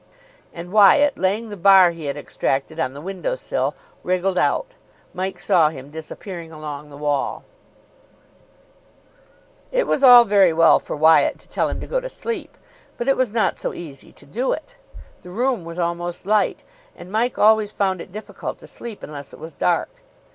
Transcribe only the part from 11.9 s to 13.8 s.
to sleep, but it was not so